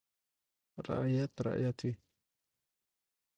[0.87, 1.93] •رعیت رعیت وي.